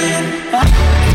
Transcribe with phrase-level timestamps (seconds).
[0.00, 1.07] I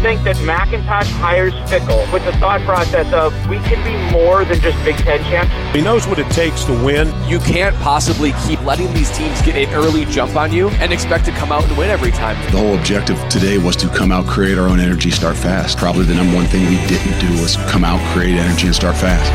[0.00, 4.58] think that McIntosh hires Fickell with the thought process of we can be more than
[4.60, 5.52] just Big Ten champs?
[5.76, 7.12] He knows what it takes to win.
[7.28, 11.26] You can't possibly keep letting these teams get an early jump on you and expect
[11.26, 12.36] to come out and win every time.
[12.50, 15.76] The whole objective today was to come out, create our own energy, start fast.
[15.76, 18.96] Probably the number one thing we didn't do was come out, create energy, and start
[18.96, 19.30] fast.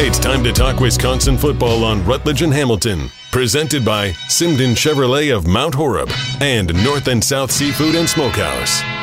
[0.00, 3.10] It's time to talk Wisconsin football on Rutledge and Hamilton.
[3.32, 8.97] Presented by Simden Chevrolet of Mount Horeb and North and South Seafood and Smokehouse.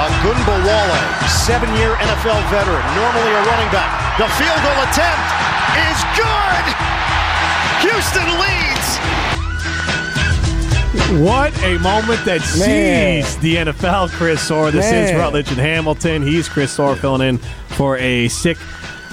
[0.00, 4.16] Ogunbowale, seven-year NFL veteran, normally a running back.
[4.16, 5.28] The field goal attempt
[5.76, 6.64] is good.
[7.84, 8.88] Houston leads.
[11.22, 13.22] What a moment that Man.
[13.22, 14.70] sees the NFL, Chris Orr.
[14.70, 16.22] This is Rutledge and Hamilton.
[16.22, 17.38] He's Chris Orr filling in
[17.76, 18.56] for a sick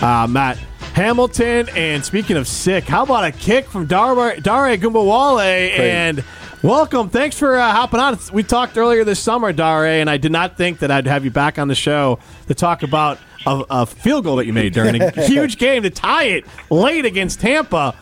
[0.02, 0.58] uh, Matt
[0.94, 1.68] Hamilton.
[1.76, 5.77] And speaking of sick, how about a kick from Dare, Dare Ogunbowale?
[5.77, 6.24] And
[6.67, 7.09] welcome.
[7.09, 8.20] Thanks for uh, hopping on.
[8.34, 11.32] We talked earlier this summer, Dare, and I did not think that I'd have you
[11.32, 15.01] back on the show to talk about a, a field goal that you made during
[15.01, 17.96] a huge game to tie it late against Tampa.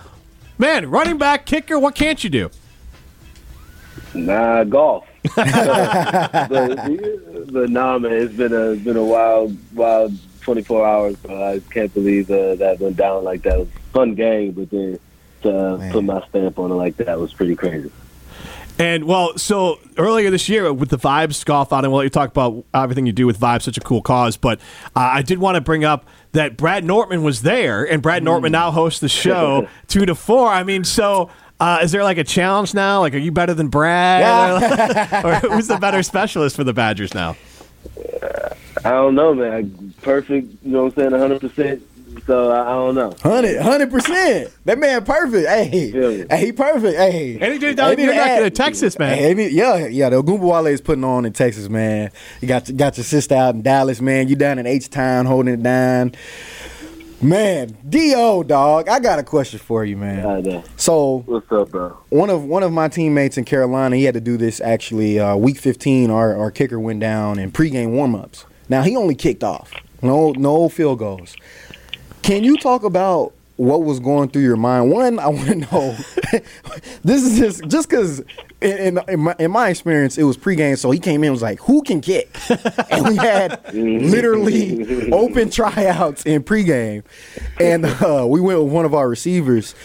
[0.57, 2.49] Man, running back, kicker, what can't you do?
[4.16, 5.05] Nah, golf.
[5.35, 6.66] The
[7.52, 11.16] but nah, man, it's been a been a wild, wild 24 hours.
[11.17, 13.53] But I can't believe uh, that went down like that.
[13.53, 14.97] It was a fun game, but then
[15.44, 17.91] to uh, put my stamp on it like that was pretty crazy.
[18.78, 22.30] And well, so earlier this year with the Vibes golf outing, we'll let you talk
[22.30, 24.36] about everything you do with Vibes, such a cool cause.
[24.36, 24.59] But
[24.95, 28.52] uh, I did want to bring up that Brad Nortman was there, and Brad Nortman
[28.52, 30.50] now hosts the show two to four.
[30.50, 33.00] I mean, so uh, is there like a challenge now?
[33.00, 35.23] Like, are you better than Brad?
[35.26, 37.38] or who's the better specialist for the Badgers now?
[38.84, 39.94] I don't know, man.
[40.02, 41.40] Perfect, you know what I'm saying?
[41.53, 41.94] 100.
[42.26, 43.14] Percent So I, I don't know.
[43.62, 44.52] Hundred, percent.
[44.66, 45.48] That man perfect.
[45.48, 46.26] Hey, Yeah.
[46.38, 46.98] hey, he perfect.
[46.98, 49.18] Hey, And he did down Hey, you're back add- to Texas, man.
[49.18, 50.09] Hey, he- yeah, yeah.
[50.09, 52.12] The Ogunbowale is putting on in Texas, man.
[52.42, 54.28] You got got your sister out in Dallas, man.
[54.28, 56.14] You down in H Town holding it down.
[57.22, 60.25] Man, Do dog, I got a question for you, man.
[60.25, 60.64] I know.
[60.75, 61.97] So What's up, bro?
[62.09, 65.35] one of one of my teammates in Carolina, he had to do this actually uh,
[65.35, 66.12] week 15.
[66.12, 68.44] Our our kicker went down in pregame warmups.
[68.68, 69.72] Now he only kicked off,
[70.02, 71.35] no no field goals.
[72.25, 74.90] Can you talk about what was going through your mind?
[74.90, 75.96] One, I want to know.
[77.03, 78.22] this is just just because
[78.62, 81.34] in, in, in, my, in my experience, it was pregame, so he came in and
[81.34, 82.35] was like, "Who can kick?"
[82.90, 87.03] and we had literally open tryouts in pregame,
[87.59, 89.75] and uh, we went with one of our receivers.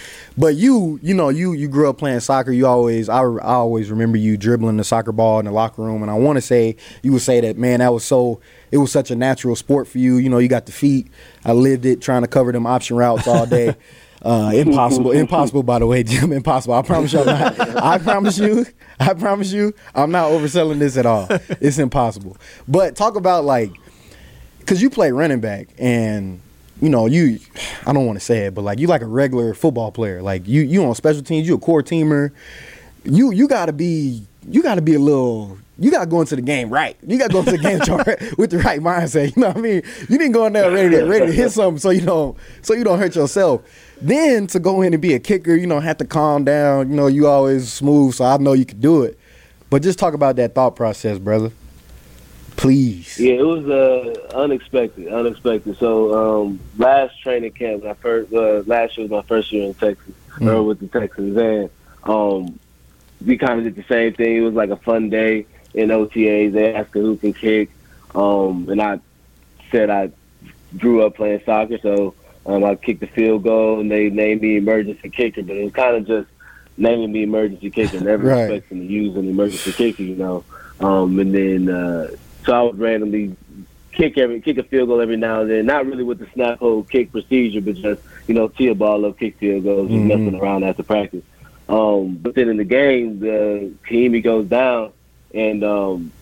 [0.40, 2.50] But you, you know, you you grew up playing soccer.
[2.50, 6.00] You always, I, I always remember you dribbling the soccer ball in the locker room,
[6.00, 8.40] and I want to say you would say that, man, that was so.
[8.72, 10.16] It was such a natural sport for you.
[10.16, 11.08] You know, you got the feet.
[11.44, 13.76] I lived it, trying to cover them option routes all day.
[14.22, 15.62] Uh, impossible, impossible.
[15.62, 16.74] By the way, Jim, impossible.
[16.74, 18.66] I promise you, I'm not, I promise you,
[19.00, 21.26] I promise you, I'm not overselling this at all.
[21.30, 22.36] It's impossible.
[22.68, 23.72] But talk about like,
[24.66, 26.42] cause you play running back, and
[26.80, 27.38] you know you,
[27.86, 30.22] I don't want to say it, but like you like a regular football player.
[30.22, 32.32] Like you, you on special teams, you a core teamer.
[33.04, 35.58] You, you gotta be, you gotta be a little.
[35.78, 36.94] You gotta go into the game right.
[37.06, 37.78] You gotta go into the game
[38.38, 39.34] with the right mindset.
[39.34, 39.82] You know what I mean?
[40.08, 42.74] You didn't go in there ready to ready to hit something so you don't so
[42.74, 43.62] you don't hurt yourself.
[44.02, 46.90] Then to go in and be a kicker, you know, have to calm down.
[46.90, 49.18] You know, you always smooth, so I know you can do it.
[49.70, 51.50] But just talk about that thought process, brother.
[52.60, 53.18] Please.
[53.18, 55.78] Yeah, it was uh, unexpected, unexpected.
[55.78, 59.74] So um, last training camp, I first uh, last year was my first year in
[59.74, 61.70] Texas, or with the Texans, and
[62.04, 62.58] um,
[63.24, 64.36] we kind of did the same thing.
[64.36, 66.52] It was like a fun day in OTAs.
[66.52, 67.70] They asked who can kick,
[68.14, 69.00] um, and I
[69.70, 70.10] said I
[70.76, 74.58] grew up playing soccer, so um, I kicked the field goal, and they named me
[74.58, 75.42] emergency kicker.
[75.42, 76.28] But it was kind of just
[76.76, 78.50] naming me emergency kicker, never Right.
[78.50, 80.44] expecting to use an emergency kicker, you know.
[80.80, 82.08] Um, and then uh,
[82.44, 83.36] so I would randomly
[83.92, 86.58] kick every kick a field goal every now and then, not really with the snap
[86.58, 90.04] hold kick procedure, but just you know tee a ball up, kick field goals, just
[90.04, 91.24] messing around after practice.
[91.68, 94.92] Um, but then in the game, the he goes down,
[95.32, 96.12] and um,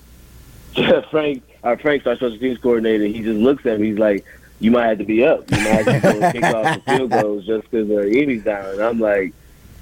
[1.11, 3.05] Frank, our Frank's our special teams coordinator.
[3.05, 3.89] He just looks at me.
[3.89, 4.25] He's like,
[4.61, 5.51] "You might have to be up.
[5.51, 8.75] You might have to go kick off the field goals just because uh, Amy's down."
[8.75, 9.33] And I'm like,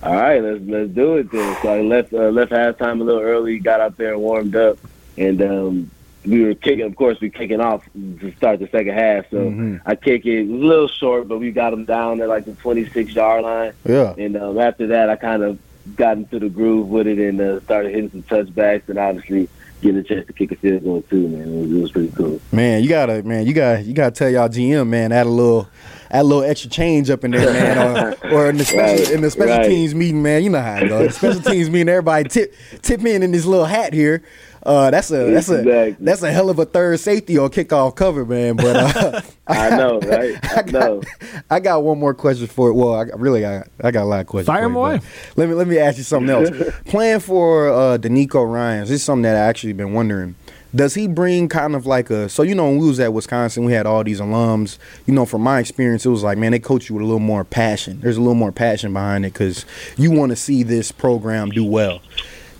[0.02, 3.22] "All right, let's let's do it then." So I left uh, left halftime a little
[3.22, 4.78] early, got out there and warmed up,
[5.16, 5.90] and um,
[6.26, 6.84] we were kicking.
[6.84, 9.30] Of course, we kicking off to start the second half.
[9.30, 10.40] So I kick it.
[10.40, 13.72] It a little short, but we got them down at like the 26 yard line.
[13.84, 14.14] Yeah.
[14.18, 15.58] And um, after that, I kind of
[15.94, 19.48] got into the groove with it and uh, started hitting some touchbacks and obviously
[19.82, 21.42] getting a chance to kick a field goal too, man.
[21.42, 22.40] It was, it was pretty cool.
[22.50, 25.68] Man, you gotta, man, you got, you gotta tell y'all GM, man, add a little,
[26.10, 29.10] add a little extra change up in there, man, or, or in the special, Right,
[29.12, 29.66] in the special right.
[29.66, 30.42] teams meeting, man.
[30.42, 31.08] You know how it goes.
[31.08, 34.24] The special teams meeting, everybody tip, tip in in this little hat here.
[34.66, 35.96] Uh, that's a, that's a, Exactly.
[36.04, 38.56] that's a hell of a third safety or kickoff cover, man.
[38.56, 40.36] But uh, I know, right?
[40.42, 41.02] I, know.
[41.48, 42.74] I got one more question for it.
[42.74, 44.46] Well, I really got I got a lot of questions.
[44.48, 44.98] Fire for 'em you, away.
[44.98, 46.50] but Let me let me ask you something else.
[46.86, 50.34] Playing for uh DeMeco Ryans, this is something that I actually been wondering.
[50.74, 53.64] Does he bring kind of like a so you know when we was at Wisconsin,
[53.64, 54.78] we had all these alums.
[55.06, 57.20] You know, from my experience, it was like man, they coach you with a little
[57.20, 58.00] more passion.
[58.00, 59.64] There's a little more passion behind it because
[59.96, 62.00] you want to see this program do well.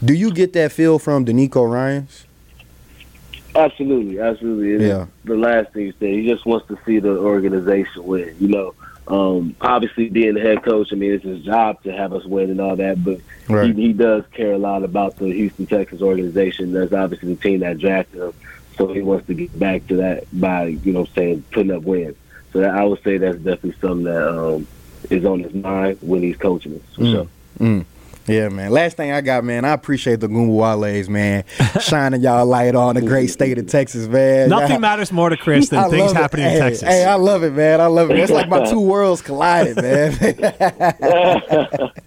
[0.04, 2.24] Do you get that feel from DeMeco Ryans?
[3.54, 4.74] Absolutely, absolutely.
[4.74, 5.06] It Yeah.
[5.24, 8.34] The last thing you said, he just wants to see the organization win.
[8.38, 8.74] You know,
[9.08, 12.50] um, obviously being the head coach, I mean, it's his job to have us win
[12.50, 13.74] and all that, but Right.
[13.74, 16.72] he, he does care a lot about the Houston Texans organization.
[16.72, 18.32] That's obviously the team that drafted him,
[18.76, 22.16] so he wants to get back to that by, you know, saying putting up wins.
[22.52, 24.66] So that, I would say that's definitely something that um,
[25.08, 26.96] is on his mind when he's coaching us.
[26.96, 27.28] For sure.
[27.60, 27.84] Mm.
[28.26, 28.70] Yeah, man.
[28.70, 31.44] Last thing I got, man, I appreciate the Ogunbowales, man,
[31.80, 34.48] shining y'all light on the great state of Texas, man.
[34.48, 36.88] Nothing Y'all- matters more to Chris than I things happening hey, in Texas.
[36.88, 37.80] Hey, I love it, man.
[37.80, 38.18] I love it.
[38.18, 40.12] It's like my two worlds collided, man.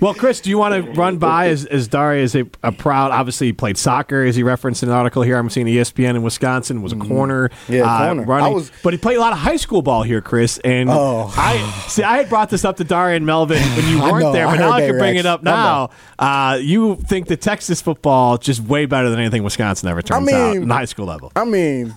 [0.00, 3.10] Well, Chris, do you want to run by as, as Dare is a, a proud,
[3.10, 5.36] obviously he played soccer, as he referenced in an article here.
[5.36, 7.48] I'm seeing ESPN in Wisconsin, was a corner.
[7.50, 7.72] Mm-hmm.
[7.74, 8.24] Yeah, uh, corner.
[8.24, 10.58] Running, I was- but he played a lot of high school ball here, Chris.
[10.64, 11.30] And Oh.
[11.36, 11.58] I
[11.88, 14.46] see, I had brought this up to Dare and Melvin when you weren't know, there,
[14.46, 15.90] I but now I can bring it up now.
[16.18, 20.52] Uh, you think the Texas football just way better than anything Wisconsin ever turns out
[20.54, 21.30] mean- in the high school level.
[21.36, 21.94] I mean,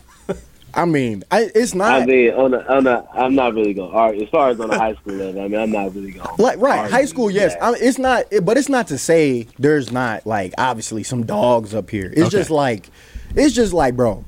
[0.75, 3.94] I mean, I, it's not I mean, on a, on a, I'm not really going
[3.94, 4.22] All right.
[4.22, 6.60] As far as on a high school level, I mean, I'm not really going like
[6.60, 7.30] right high school.
[7.30, 8.25] Yes, I mean, it's not.
[8.31, 12.08] It, but it's not to say there's not like obviously some dogs up here.
[12.12, 12.30] It's Okay.
[12.30, 12.90] just like,
[13.36, 14.25] it's just like, bro.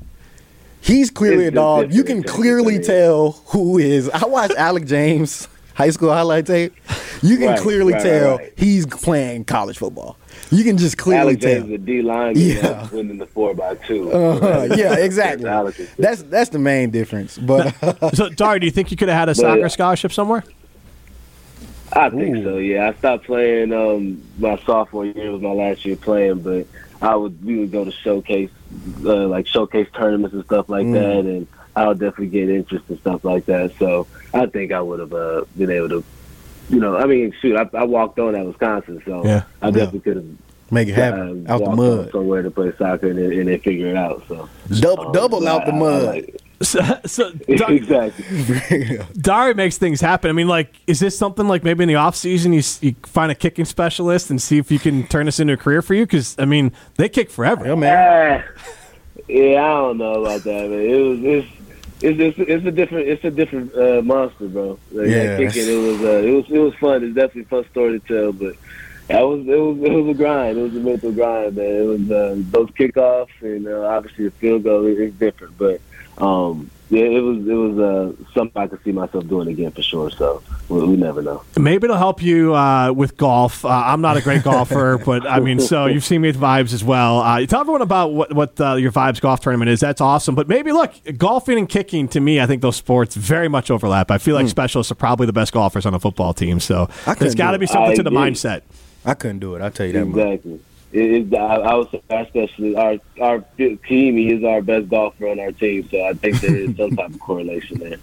[0.80, 1.92] He's clearly It's a dog.
[1.92, 4.08] You can clearly tell who is.
[4.08, 6.74] I watched Alec James high school highlight tape.
[7.22, 8.52] You can Right, clearly right, tell right, right.
[8.56, 10.16] he's playing college football.
[10.50, 11.66] You can just clearly Alex tell.
[11.66, 12.54] The D line, Yeah.
[12.54, 12.88] yeah.
[12.92, 14.10] winning the four by two.
[14.12, 15.44] Uh, yeah, exactly.
[15.98, 17.38] That's that's the main difference.
[17.38, 17.74] But
[18.14, 20.44] so, Dare, do you think you could have had a But, soccer uh, scholarship somewhere?
[21.92, 22.56] I think so.
[22.58, 23.72] Yeah, I stopped playing.
[23.72, 26.66] Um, my sophomore year was my last year playing, but
[27.00, 28.50] I would we would go to showcase,
[29.04, 31.46] uh, like showcase tournaments and stuff like that, and
[31.76, 33.72] I would definitely get interest and stuff like that.
[33.78, 36.04] So I think I would have uh, been able to,
[36.70, 39.42] you know, I mean, shoot, I, I walked on at Wisconsin, so Yeah.
[39.62, 40.26] I definitely could have.
[40.70, 41.98] make it happen uh, out the walked mud.
[42.06, 44.24] on somewhere to play soccer and then, and then figure it out.
[44.26, 44.48] So
[44.80, 46.04] Double um, double so out the I- I mud.
[46.06, 46.42] like.
[46.62, 48.98] So, so Dar- exactly.
[49.20, 50.30] Dare makes things happen.
[50.30, 53.30] I mean, like, is this something like maybe in the off season you, you find
[53.30, 56.06] a kicking specialist and see if you can turn this into a career for you?
[56.06, 57.66] Because I mean, they kick forever.
[57.66, 58.42] Yeah, man.
[58.48, 58.62] Ah,
[59.28, 60.80] yeah, I don't know about that, man.
[60.80, 61.55] It was it's
[62.02, 64.78] it's it's, it's a different it's a different uh, monster, bro.
[64.92, 65.36] Like, Yeah.
[65.36, 67.04] kicking it was uh, it was it was fun.
[67.04, 68.54] It's definitely a fun story to tell, but
[69.08, 70.58] that was it was it was a grind.
[70.58, 71.64] It was a mental grind, man.
[71.66, 75.80] It was uh, those kickoffs and uh, obviously the field goal is different, but
[76.18, 79.82] um, yeah, it was it was uh, something I could see myself doing again for
[79.82, 80.08] sure.
[80.10, 81.42] So we, we never know.
[81.58, 83.64] Maybe it'll help you uh, with golf.
[83.64, 86.72] Uh, I'm not a great golfer, but I mean, so you've seen me at Vibes
[86.72, 87.18] as well.
[87.18, 89.80] Uh, tell everyone about what, what uh, your Vibes golf tournament is.
[89.80, 90.36] That's awesome.
[90.36, 94.12] But maybe look, golfing and kicking to me, I think those sports very much overlap.
[94.12, 96.60] I feel like specialists are probably the best golfers on a football team.
[96.60, 96.88] So
[97.18, 98.20] there's got to be something I to the agree.
[98.30, 98.62] mindset.
[99.04, 99.62] I couldn't do it.
[99.62, 100.40] I'll tell you that much.
[100.96, 101.16] Exactly.
[101.16, 104.16] It, it, I, I would say especially our our team.
[104.16, 107.10] He is our best golfer on our team, so I think there is some type
[107.10, 107.98] of correlation there.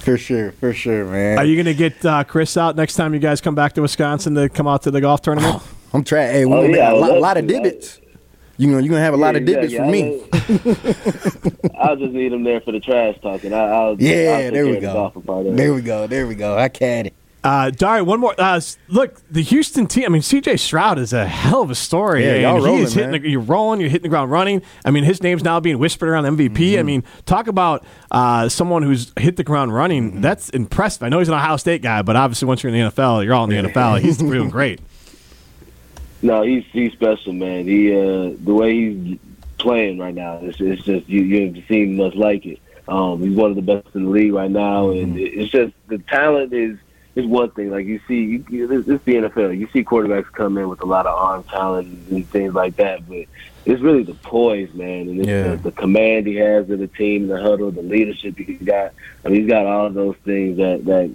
[0.00, 1.38] For sure, for sure, man.
[1.38, 3.80] Are you going to get uh, Chris out next time you guys come back to
[3.82, 5.62] Wisconsin to come out to the golf tournament?
[5.94, 6.32] I'm trying.
[6.32, 7.54] Hey, we Oh, gonna yeah, I a would lot, lot of to.
[7.54, 8.00] divots.
[8.58, 10.20] You know, you're gonna have a lot of divots exactly.
[10.28, 10.70] from
[11.62, 11.70] me.
[11.74, 13.52] I'll, I'll just need him there for the trash talking.
[13.52, 14.92] I, I'll I'll Yeah, there we care of the go.
[14.92, 15.56] golfer part of it.
[15.56, 16.06] There we go.
[16.06, 16.56] There we go.
[16.58, 17.14] I can it.
[17.46, 18.34] Uh, Dare, one more.
[18.36, 20.04] Uh, look, the Houston team.
[20.06, 22.24] I mean, CJ Stroud is a hell of a story.
[22.24, 23.80] Yeah, y'all rolling, hitting the, You're rolling.
[23.80, 24.62] You're hitting the ground running.
[24.84, 26.50] I mean, his name's now being whispered around MVP.
[26.56, 26.78] Mm-hmm.
[26.80, 30.10] I mean, talk about uh, someone who's hit the ground running.
[30.10, 30.20] Mm-hmm.
[30.22, 31.04] That's impressive.
[31.04, 33.34] I know he's an Ohio State guy, but obviously, once you're in the NFL, you're
[33.34, 34.00] all in the NFL.
[34.00, 34.80] He's doing great.
[36.22, 37.66] No, he's he's special, man.
[37.68, 39.18] He uh, the way he's
[39.58, 42.58] playing right now, it's, it's just you you haven't seen much like it.
[42.88, 45.04] Um, he's one of the best in the league right now, Mm-hmm.
[45.12, 46.78] and it's just the talent is
[47.16, 47.70] is one thing.
[47.70, 49.58] Like you see, you, you, it's it's the NFL.
[49.58, 53.08] You see quarterbacks come in with a lot of arm talent and things like that,
[53.08, 53.24] but
[53.64, 55.48] it's really the poise, man, and it's Yeah.
[55.52, 58.92] the, the command he has of the team, the huddle, the leadership he's got.
[59.24, 61.10] I mean, he's got all of those things that that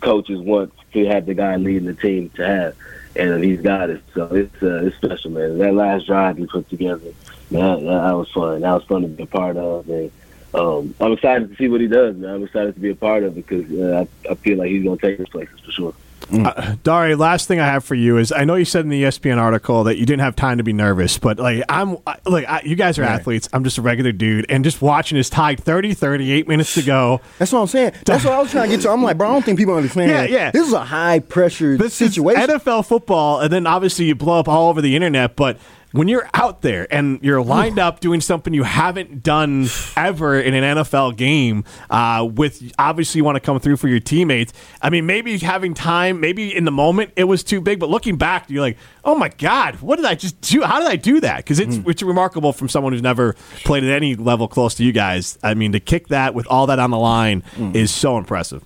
[0.00, 2.76] coaches want to have the guy leading the team to have,
[3.16, 4.02] and he's got it.
[4.14, 5.58] So it's uh, it's special, man.
[5.58, 7.10] That last drive he put together,
[7.50, 8.60] man, that, that was fun.
[8.60, 10.12] That was fun to be a part of, and
[10.54, 12.30] um, I'm excited to see what he does, man.
[12.34, 14.82] I'm excited to be a part of it because uh, I, I feel like he's
[14.82, 15.94] going to take his places for sure.
[16.30, 19.04] Uh, Dare, last thing I have for you is I know you said in the
[19.04, 22.60] ESPN article that you didn't have time to be nervous, but like I'm like I,
[22.64, 23.12] you guys are Right.
[23.12, 23.48] athletes.
[23.52, 27.20] I'm just a regular dude, and just watching is tied 30 38 minutes to go.
[27.38, 27.92] That's what I'm saying.
[28.04, 28.90] That's what I was trying to get to.
[28.90, 30.10] I'm like, bro, I don't think people understand.
[30.10, 30.50] Yeah, yeah.
[30.50, 32.42] This is a high pressure This situation.
[32.42, 35.34] NFL football, and then obviously you blow up all over the internet.
[35.36, 35.56] But
[35.92, 40.54] when you're out there and you're lined up doing something you haven't done ever in
[40.54, 44.52] an NFL game, uh, with obviously you want to come through for your teammates.
[44.82, 48.16] I mean, maybe having time, maybe in the moment it was too big, but looking
[48.16, 50.62] back, you're like, oh my god, what did I just do?
[50.62, 51.38] How did I do that?
[51.38, 54.92] Because it's it's remarkable from someone who's never played at any level close to you
[54.92, 55.38] guys.
[55.42, 57.42] I mean, to kick that with all that on the line
[57.74, 58.62] is so impressive.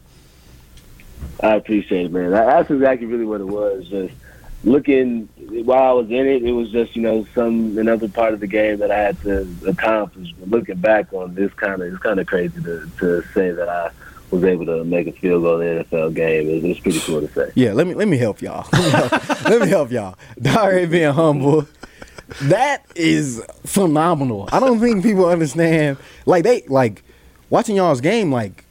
[1.40, 2.30] I appreciate it, man.
[2.30, 3.88] That's exactly really what it was.
[3.88, 4.14] Just
[4.64, 5.28] looking
[5.64, 8.46] while I was in it, it was just you know some another part of the
[8.46, 10.32] game that I had to accomplish.
[10.38, 13.68] But looking back on this, kind of it's kind of crazy to to say that
[13.68, 13.90] I
[14.30, 16.48] was able to make a field goal in the NFL game.
[16.48, 17.52] It's, it's pretty cool to say.
[17.54, 18.66] Yeah, let me let me help y'all.
[18.72, 20.16] Let me help, y'all.
[20.40, 21.66] Dare being humble.
[22.42, 24.48] That is phenomenal.
[24.52, 25.98] I don't think people understand.
[26.24, 27.02] Like they like
[27.50, 28.32] watching y'all's game.
[28.32, 28.64] Like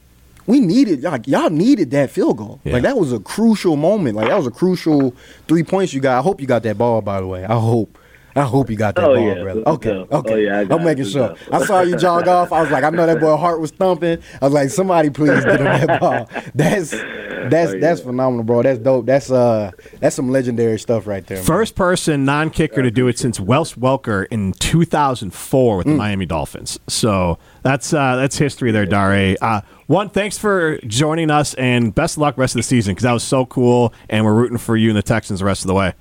[0.47, 2.59] we needed like y'all needed that field goal.
[2.63, 2.73] Yeah.
[2.73, 4.15] Like that was a crucial moment.
[4.15, 5.15] Like that was a crucial
[5.47, 6.17] three points you got.
[6.19, 7.01] I hope you got that ball.
[7.01, 7.97] By the way, I hope.
[8.35, 9.41] I hope you got that Oh, ball, yeah.
[9.43, 9.61] brother.
[9.61, 10.13] Good Okay, job.
[10.13, 10.33] okay.
[10.33, 11.29] Oh, yeah, I got I'm making sure.
[11.29, 11.37] job.
[11.51, 12.51] I saw you jog off.
[12.51, 14.19] I was like, I know that boy heart was thumping.
[14.41, 16.29] I was like, somebody please get him that ball.
[16.55, 17.79] That's that's Oh, yeah.
[17.79, 18.61] that's phenomenal, bro.
[18.61, 19.05] That's dope.
[19.07, 21.37] That's uh that's some legendary stuff right there.
[21.37, 21.45] man.
[21.45, 26.25] First person non kicker to do it since Wes Welker in 2004 with the Miami
[26.25, 26.79] Dolphins.
[26.87, 29.35] So that's uh, that's history there, Dare.
[29.41, 33.03] Uh, one, thanks for joining us, and best of luck rest of the season because
[33.03, 35.67] that was so cool, and we're rooting for you and the Texans the rest of
[35.67, 35.93] the way.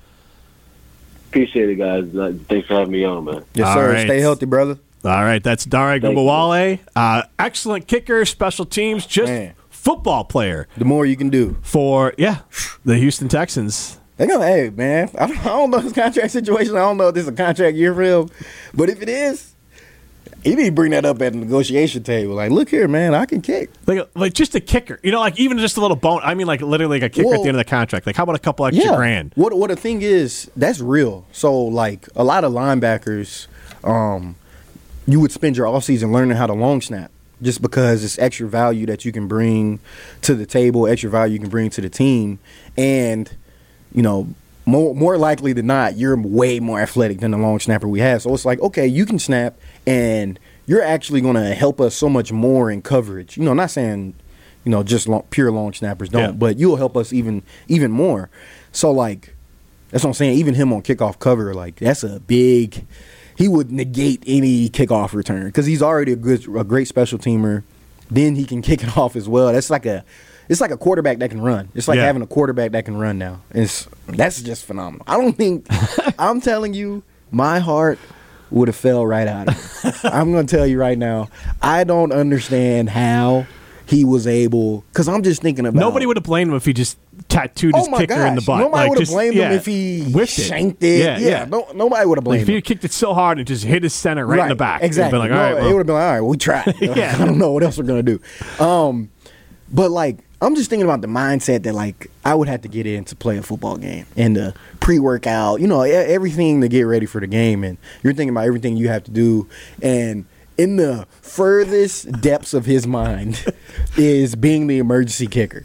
[1.31, 2.13] Appreciate it, guys.
[2.13, 3.45] Uh, Thanks for having me on, man.
[3.53, 3.93] Yes, All sir.
[3.93, 4.05] right.
[4.05, 4.77] Stay healthy, brother.
[5.05, 6.09] All right, that's Dare Thank you.
[6.09, 6.79] Ogunbowale.
[6.93, 9.53] Uh, excellent kicker, special teams, just Man.
[9.69, 11.57] football player The more you can do.
[11.61, 12.39] for, yeah,
[12.85, 13.97] the Houston Texans.
[14.17, 16.75] They gonna, hey man, I don't, I don't know his contract situation.
[16.75, 18.29] I don't know if this is a contract year for him,
[18.75, 19.50] but if it is,
[20.43, 22.35] he need to bring that up at the negotiation table.
[22.35, 23.69] Like, look here, man, I can kick.
[23.85, 26.21] Like, like just a kicker, you know, like even just a little bone.
[26.23, 28.05] I mean, like literally like a kicker at the end of the contract.
[28.07, 29.33] Like, how about a couple extra grand?
[29.35, 31.25] What what the thing is, that's real.
[31.31, 33.47] So like a lot of linebackers,
[33.83, 34.35] um,
[35.07, 38.85] you would spend your offseason learning how to long snap just because it's extra value
[38.85, 39.79] that you can bring
[40.21, 42.39] to the table, extra value you can bring to the team,
[42.77, 43.35] and
[43.93, 44.27] you know.
[44.63, 48.21] More, more likely than not, you're way more athletic than the long snapper we have.
[48.21, 49.55] So it's like, okay, you can snap,
[49.87, 53.37] and you're actually going to help us so much more in coverage.
[53.37, 54.13] You know, not saying,
[54.63, 56.31] you know, just long, pure long snappers don't, Yeah.
[56.31, 58.29] but you'll help us even even more.
[58.71, 59.35] So like,
[59.89, 60.37] that's what I'm saying.
[60.37, 62.85] Even him on kickoff cover, like that's a big.
[63.37, 67.63] He would negate any kickoff return because he's already a good, a great special teamer.
[68.09, 69.51] Then he can kick it off as well.
[69.51, 70.03] That's like a,
[70.47, 71.69] it's like a quarterback that can run.
[71.73, 72.05] It's like Yeah.
[72.05, 73.41] having a quarterback that can run now.
[73.51, 75.05] It's that's just phenomenal.
[75.07, 75.65] I don't think.
[76.19, 77.97] I'm telling you, my heart
[78.51, 79.55] would have fell right out of
[79.85, 79.95] it.
[80.05, 81.29] I'm gonna tell you right now.
[81.61, 83.47] I don't understand how
[83.85, 84.81] he was able.
[84.91, 87.87] Because I'm just thinking about Nobody would have blamed him if he just tattooed his
[87.87, 88.27] Oh kicker gosh!
[88.29, 88.59] in the butt.
[88.59, 90.43] Nobody Like, would have blamed yeah, him if he whiffed it.
[90.43, 90.99] shanked it.
[90.99, 91.45] Yeah, yeah.
[91.45, 93.63] No, nobody would have Like, blamed if he had kicked it so hard and just
[93.65, 95.19] hit his center right, in the back, Exactly.
[95.19, 96.73] Like, all No, right, it would have been like, all right, we tried.
[96.79, 97.15] Yeah.
[97.19, 98.19] I don't know what else we're gonna do.
[98.59, 99.09] Um,
[99.71, 102.87] but like, I'm just thinking about the mindset that like I would have to get
[102.87, 107.05] in to play a football game and the pre-workout, you know, everything to get ready
[107.05, 109.47] for the game, and you're thinking about everything you have to do,
[109.81, 110.25] and
[110.57, 113.45] in the furthest depths of his mind
[113.97, 115.63] is being the emergency kicker.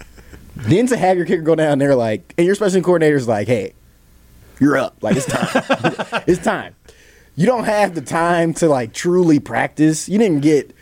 [0.55, 3.75] Then to have your kicker go down there like, and your special coordinator's like, hey,
[4.61, 4.97] you're up.
[5.03, 6.23] Like it's time.
[6.27, 6.75] it's time.
[7.35, 10.09] You don't have the time to like truly practice.
[10.09, 10.75] You didn't get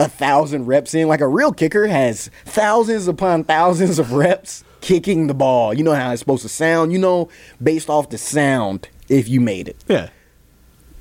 [0.00, 1.08] a thousand reps in.
[1.08, 5.74] Like a real kicker has thousands upon thousands of reps kicking the ball.
[5.74, 6.92] You know how it's supposed to sound.
[6.92, 7.28] You know,
[7.62, 9.84] based off the sound, if you made it.
[9.88, 10.10] yeah.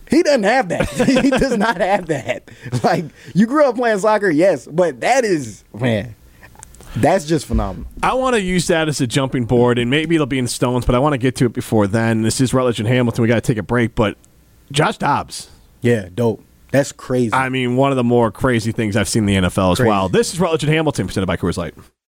[0.09, 0.87] He doesn't have that.
[1.23, 2.49] he does not have that.
[2.83, 6.15] Like you grew up playing soccer, yes, but that is man,
[6.95, 7.89] that's just phenomenal.
[8.01, 10.85] I want to use that as a jumping board, and maybe it'll be in stones,
[10.85, 12.21] but I want to get to it before then.
[12.21, 13.21] This is Rutledge and Hamilton.
[13.21, 14.17] We got to take a break, but
[14.71, 15.49] Josh Dobbs.
[15.81, 16.43] Yeah, dope.
[16.77, 17.33] That's crazy.
[17.33, 19.89] I mean, one of the more crazy things I've seen in the NFL as Crazy.
[19.89, 20.09] well.
[20.09, 21.73] This is Rutledge and Hamilton, presented by Coors Light.